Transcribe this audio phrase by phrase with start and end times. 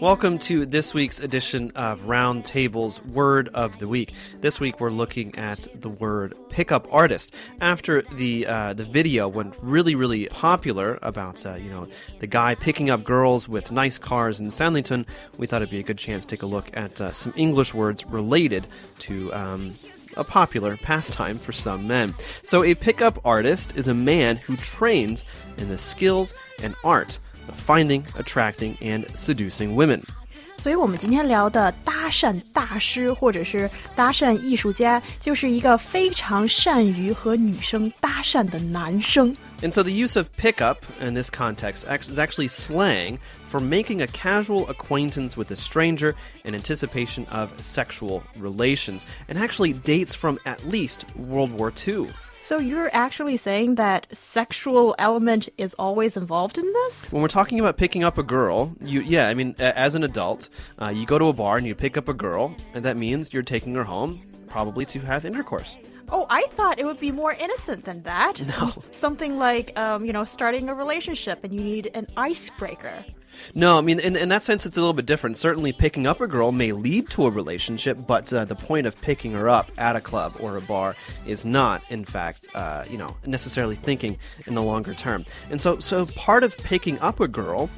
[0.00, 4.12] Welcome to this week's edition of Roundtable's Word of the Week.
[4.42, 7.32] This week we're looking at the word pickup artist.
[7.62, 11.88] After the uh, the video went really really popular about uh, you know
[12.18, 15.06] the guy picking up girls with nice cars in Sanlitun,
[15.38, 17.72] we thought it'd be a good chance to take a look at uh, some English
[17.72, 18.66] words related
[18.98, 19.32] to.
[19.32, 19.74] Um,
[20.18, 22.14] a popular pastime for some men.
[22.42, 25.26] So, a pickup artist is a man who trains
[25.58, 26.32] in the skills
[26.62, 30.03] and art of finding, attracting, and seducing women.
[30.57, 39.35] 所以，我们今天聊的搭讪大师或者是搭讪艺术家，就是一个非常善于和女生搭讪的男生。
[39.63, 43.17] And so the use of pickup in this context act- is actually slang
[43.51, 49.73] for making a casual acquaintance with a stranger in anticipation of sexual relations, and actually
[49.73, 52.07] dates from at least World War II.
[52.46, 57.12] So you're actually saying that sexual element is always involved in this?
[57.12, 60.48] When we're talking about picking up a girl, you yeah, I mean, as an adult,
[60.80, 63.34] uh, you go to a bar and you pick up a girl, and that means
[63.34, 65.76] you're taking her home, probably to have intercourse.
[66.08, 68.40] Oh, I thought it would be more innocent than that.
[68.46, 68.72] No.
[68.92, 73.04] Something like, um, you know, starting a relationship and you need an icebreaker.
[73.54, 75.36] No, I mean, in, in that sense, it's a little bit different.
[75.36, 79.00] Certainly, picking up a girl may lead to a relationship, but uh, the point of
[79.00, 82.98] picking her up at a club or a bar is not, in fact, uh, you
[82.98, 85.24] know, necessarily thinking in the longer term.
[85.50, 87.70] And so, so part of picking up a girl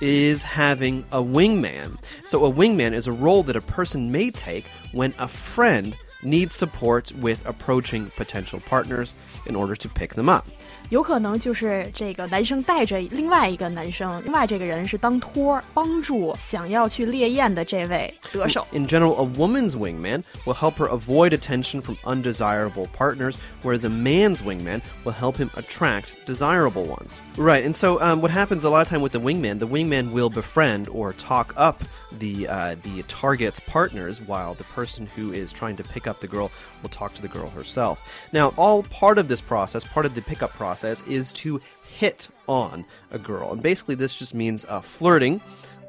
[0.00, 1.96] is having a wingman.
[2.24, 6.55] So, a wingman is a role that a person may take when a friend needs
[6.55, 9.13] support with approaching potential partners
[9.45, 10.45] in order to pick them up.
[10.89, 18.65] 有可能就是这个男生带着另外一个男生，另外这个人是当托儿，帮助想要去猎艳的这位得手。
[18.71, 23.89] In general, a woman's wingman will help her avoid attention from undesirable partners, whereas a
[23.89, 27.19] man's wingman will help him attract desirable ones.
[27.35, 30.13] Right, and so um, what happens a lot of time with the wingman, the wingman
[30.13, 31.83] will befriend or talk up
[32.17, 36.28] the uh, the target's partners, while the person who is trying to pick up the
[36.28, 36.50] girl
[36.82, 38.00] will talk to the girl herself.
[38.32, 42.84] Now, all part of this process, part of the pickup process, is to hit on
[43.10, 45.40] a girl, and basically this just means uh, flirting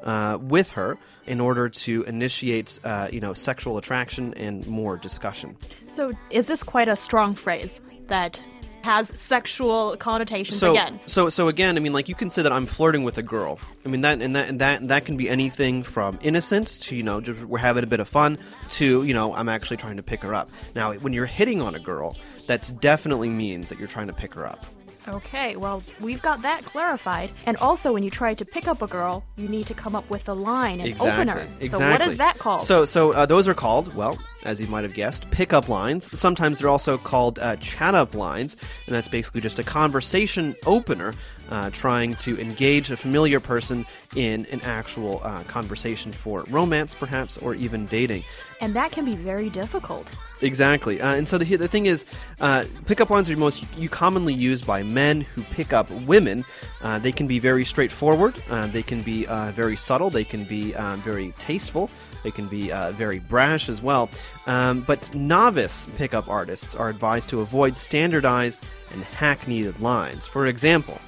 [0.02, 5.56] uh, with her in order to initiate, uh, you know, sexual attraction and more discussion.
[5.86, 8.42] So is this quite a strong phrase that
[8.84, 11.00] has sexual connotations So, again?
[11.06, 13.58] so, so again, I mean, like you can say that I'm flirting with a girl.
[13.84, 16.94] I mean that, and that, and that, and that can be anything from innocent to
[16.94, 18.38] you know, just we're having a bit of fun
[18.70, 20.48] to you know, I'm actually trying to pick her up.
[20.76, 24.34] Now, when you're hitting on a girl, that's definitely means that you're trying to pick
[24.34, 24.64] her up.
[25.06, 27.30] Okay, well, we've got that clarified.
[27.44, 30.08] And also, when you try to pick up a girl, you need to come up
[30.08, 31.46] with a line, an opener.
[31.60, 31.68] Exactly.
[31.68, 32.62] So, what is that called?
[32.62, 36.16] So, so uh, those are called, well, as you might have guessed, pickup lines.
[36.18, 38.56] Sometimes they're also called uh, chat up lines,
[38.86, 41.14] and that's basically just a conversation opener,
[41.50, 47.36] uh, trying to engage a familiar person in an actual uh, conversation for romance, perhaps,
[47.38, 48.24] or even dating.
[48.60, 50.14] and that can be very difficult.
[50.44, 51.00] Exactly.
[51.00, 52.04] Uh, and so the, the thing is,
[52.40, 56.44] uh, pickup lines are most you commonly used by men who pick up women.
[56.82, 58.34] Uh, they can be very straightforward.
[58.50, 60.10] Uh, they can be uh, very subtle.
[60.10, 61.90] They can be um, very tasteful.
[62.22, 64.10] They can be uh, very brash as well.
[64.46, 70.26] Um, but novice pickup artists are advised to avoid standardized and hackneyed lines.
[70.26, 71.00] For example,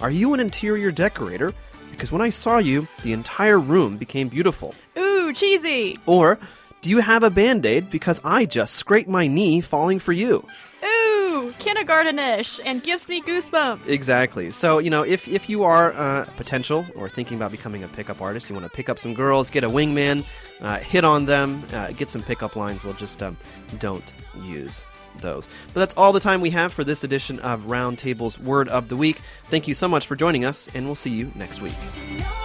[0.00, 1.52] are you an interior decorator?
[1.90, 4.74] Because when I saw you, the entire room became beautiful.
[4.96, 5.98] Ooh, cheesy!
[6.06, 6.38] Or,
[6.80, 7.90] do you have a band aid?
[7.90, 10.46] Because I just scraped my knee falling for you.
[10.82, 13.86] Ooh, kindergartenish, and gives me goosebumps.
[13.86, 14.50] Exactly.
[14.50, 18.22] So, you know, if, if you are uh, potential or thinking about becoming a pickup
[18.22, 20.24] artist, you want to pick up some girls, get a wingman,
[20.60, 23.36] uh, hit on them, uh, get some pickup lines, well, just um,
[23.78, 24.84] don't use
[25.20, 25.46] those.
[25.74, 28.96] But that's all the time we have for this edition of Roundtable's Word of the
[28.96, 29.20] Week.
[29.44, 31.74] Thank you so much for joining us, and we'll see you next week.
[31.76, 32.39] know that